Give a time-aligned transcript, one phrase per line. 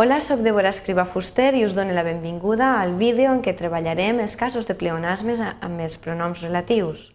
[0.00, 4.20] Hola, sóc Débora Escriba Fuster i us dono la benvinguda al vídeo en què treballarem
[4.22, 7.08] els casos de pleonasmes amb els pronoms relatius.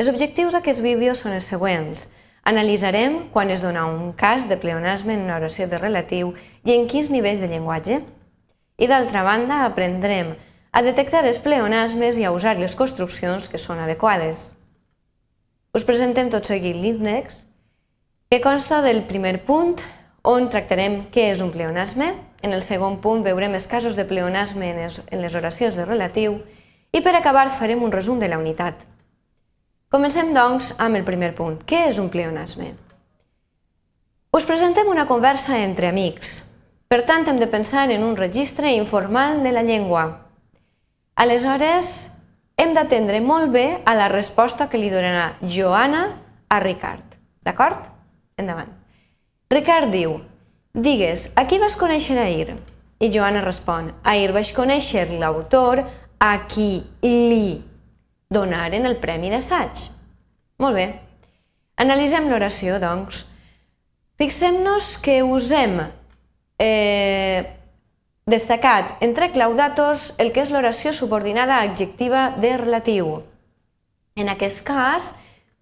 [0.00, 2.06] Els objectius d'aquest vídeo són els següents.
[2.48, 6.30] Analitzarem quan es dona un cas de pleonasme en una oració de relatiu
[6.64, 7.98] i en quins nivells de llenguatge.
[8.80, 10.30] I d'altra banda, aprendrem
[10.72, 14.54] a detectar els pleonasmes i a usar les construccions que són adequades.
[15.76, 17.44] Us presentem tot seguit l'índex,
[18.32, 19.84] que consta del primer punt,
[20.24, 22.14] on tractarem què és un pleonasme.
[22.44, 26.40] En el segon punt veurem els casos de pleonasme en les oracions de relatiu
[26.92, 28.86] i per acabar farem un resum de la unitat.
[29.92, 31.60] Comencem, doncs, amb el primer punt.
[31.68, 32.72] Què és un pleonasme?
[34.34, 36.40] Us presentem una conversa entre amics.
[36.90, 40.04] Per tant, hem de pensar en un registre informal de la llengua.
[41.14, 42.10] Aleshores,
[42.58, 46.06] hem d'atendre molt bé a la resposta que li donarà Joana
[46.48, 47.18] a Ricard.
[47.46, 47.86] D'acord?
[48.38, 48.83] Endavant.
[49.52, 50.18] Ricard diu,
[50.72, 52.54] digues, a qui vas conèixer ahir?
[52.98, 55.82] I Joana respon, ahir vaig conèixer l'autor
[56.18, 57.58] a qui li
[58.32, 59.84] donaren el premi d'assaig.
[60.64, 60.86] Molt bé.
[61.76, 63.24] Analitzem l'oració, doncs.
[64.16, 65.76] Fixem-nos que usem
[66.62, 67.44] eh,
[68.30, 73.18] destacat entre claudatos el que és l'oració subordinada adjectiva de relatiu.
[74.16, 75.12] En aquest cas,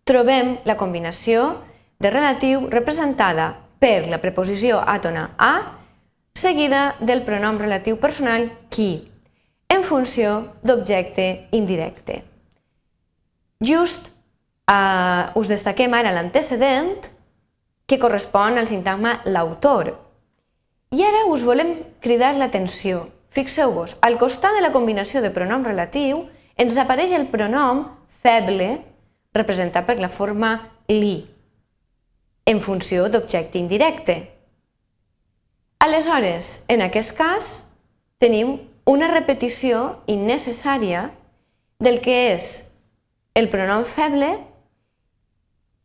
[0.04, 1.56] trobem la combinació
[1.98, 5.54] de relatiu representada per la preposició àtona a
[6.38, 9.08] seguida del pronom relatiu personal qui,
[9.68, 12.22] en funció d'objecte indirecte.
[13.62, 14.12] Just
[14.70, 17.10] eh, us destaquem ara l'antecedent
[17.86, 19.92] que correspon al sintagma l'autor.
[20.94, 23.08] I ara us volem cridar l'atenció.
[23.32, 26.26] Fixeu-vos, al costat de la combinació de pronom relatiu
[26.60, 27.86] ens apareix el pronom
[28.22, 28.76] feble
[29.34, 30.58] representat per la forma
[30.92, 31.31] li
[32.46, 34.16] en funció d'objecte indirecte.
[35.78, 37.50] Aleshores, en aquest cas,
[38.22, 41.10] tenim una repetició innecessària
[41.82, 42.48] del que és
[43.34, 44.30] el pronom feble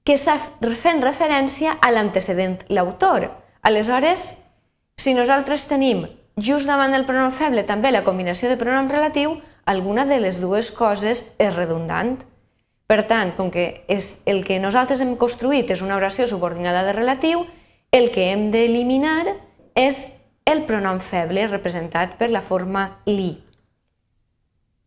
[0.05, 3.27] que està fent referència a l'antecedent, l'autor.
[3.61, 4.29] Aleshores,
[4.97, 6.05] si nosaltres tenim
[6.37, 9.35] just davant del pronom feble també la combinació de pronom relatiu,
[9.65, 12.21] alguna de les dues coses és redundant.
[12.87, 16.93] Per tant, com que és el que nosaltres hem construït és una oració subordinada de
[16.95, 17.43] relatiu,
[17.91, 19.35] el que hem d'eliminar
[19.75, 20.05] és
[20.47, 23.33] el pronom feble representat per la forma li.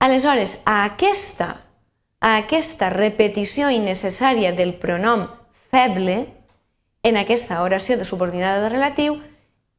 [0.01, 1.51] Aleshores, a aquesta,
[2.25, 5.27] a aquesta repetició innecessària del pronom
[5.69, 6.23] feble,
[7.05, 9.19] en aquesta oració de subordinada de relatiu,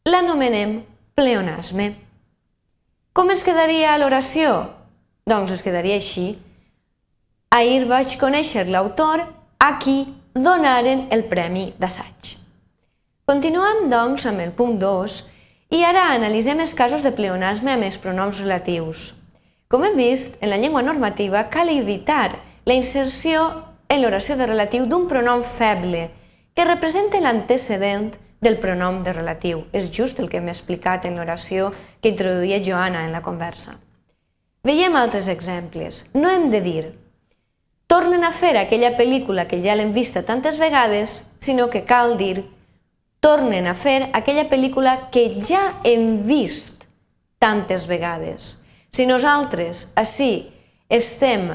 [0.06, 0.84] l'anomenem
[1.18, 1.90] pleonasme.
[3.18, 4.54] Com es quedaria l'oració?
[5.26, 6.38] Doncs es quedaria així,
[7.52, 9.26] Ahir vaig conèixer l'autor
[9.60, 12.38] a qui donaren el premi d'assaig.
[13.28, 15.16] Continuem, doncs, amb el punt 2
[15.76, 19.02] i ara analitzem els casos de pleonasme amb els pronoms relatius.
[19.68, 23.44] Com hem vist, en la llengua normativa cal evitar la inserció
[23.92, 26.08] en l'oració de relatiu d'un pronom feble
[26.56, 29.66] que representa l'antecedent del pronom de relatiu.
[29.76, 33.76] És just el que hem explicat en l'oració que introduïa Joana en la conversa.
[34.64, 36.06] Veiem altres exemples.
[36.16, 36.84] No hem de dir
[37.92, 42.46] tornen a fer aquella pel·lícula que ja l'hem vista tantes vegades, sinó que cal dir
[43.20, 46.88] tornen a fer aquella pel·lícula que ja hem vist
[47.42, 48.62] tantes vegades.
[48.96, 50.48] Si nosaltres així
[50.88, 51.52] estem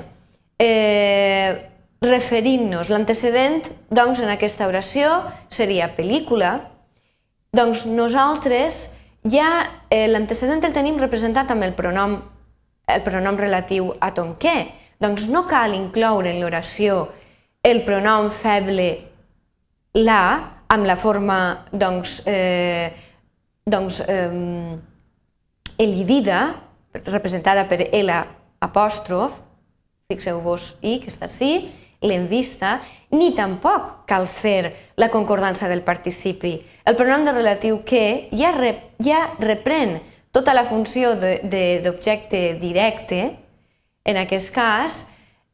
[0.61, 1.57] eh,
[2.05, 6.59] referint-nos l'antecedent, doncs en aquesta oració seria pel·lícula,
[7.57, 8.91] doncs nosaltres
[9.25, 9.49] ja
[9.89, 12.21] eh, l'antecedent el tenim representat amb el pronom,
[12.93, 14.59] el pronom relatiu a ton què,
[15.03, 17.07] doncs no cal incloure en l'oració
[17.67, 18.89] el pronom feble
[19.97, 20.23] la
[20.69, 21.39] amb la forma
[21.73, 22.93] doncs, eh,
[23.67, 24.79] doncs, eh,
[25.79, 26.41] elidida,
[27.05, 28.13] representada per L
[28.65, 29.41] apòstrof,
[30.11, 31.69] fixeu-vos i que està així,
[32.03, 32.81] l'hem vista,
[33.11, 36.59] ni tampoc cal fer la concordança del participi.
[36.85, 39.99] El pronom de relatiu que ja, rep, ja reprèn
[40.33, 43.37] tota la funció d'objecte directe,
[44.07, 45.03] en aquest cas,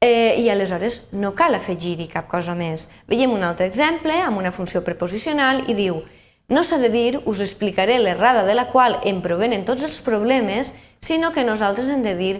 [0.03, 2.89] eh, i aleshores no cal afegir-hi cap cosa més.
[3.09, 6.03] Veiem un altre exemple amb una funció preposicional i diu
[6.53, 10.75] no s'ha de dir, us explicaré l'errada de la qual em provenen tots els problemes,
[11.01, 12.35] sinó que nosaltres hem de dir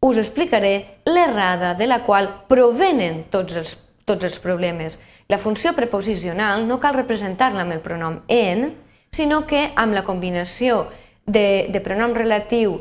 [0.00, 5.00] us explicaré l'errada de la qual provenen tots els, tots els problemes.
[5.28, 8.70] La funció preposicional no cal representar-la amb el pronom en,
[9.10, 10.86] sinó que amb la combinació
[11.26, 12.78] de, de pronom relatiu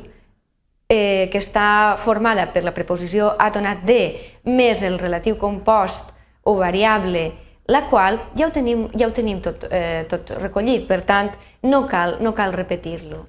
[0.89, 4.01] eh, que està formada per la preposició atonat de
[4.45, 7.31] més el relatiu compost o variable
[7.67, 11.31] la qual ja ho tenim, ja ho tenim tot, eh, tot recollit, per tant,
[11.63, 13.25] no cal, no cal repetir-lo.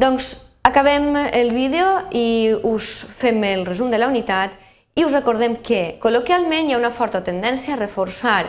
[0.00, 0.32] Doncs
[0.66, 4.56] acabem el vídeo i us fem el resum de la unitat
[4.98, 8.42] i us recordem que, col·loquialment, hi ha una forta tendència a reforçar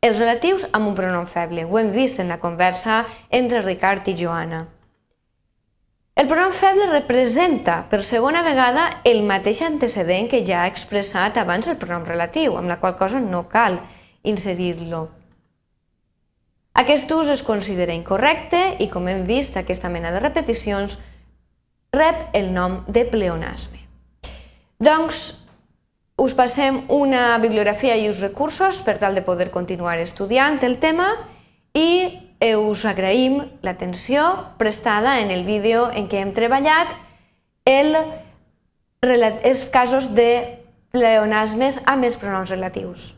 [0.00, 1.66] els relatius amb un pronom feble.
[1.66, 4.77] Ho hem vist en la conversa entre Ricard i Joana.
[6.18, 11.68] El pronom feble representa per segona vegada el mateix antecedent que ja ha expressat abans
[11.70, 13.78] el pronom relatiu, amb la qual cosa no cal
[14.26, 15.04] inserir-lo.
[16.82, 20.98] Aquest ús es considera incorrecte i, com hem vist, aquesta mena de repeticions
[21.94, 23.84] rep el nom de pleonasme.
[24.82, 25.22] Doncs,
[26.18, 31.12] us passem una bibliografia i uns recursos per tal de poder continuar estudiant el tema
[31.78, 34.22] i Us agraïm l'atenció
[34.58, 36.92] prestada en el vídeo en què hem treballat
[37.66, 37.96] el,
[39.02, 40.30] els casos de
[40.94, 43.12] pleonasmes amb els pronoms relatius.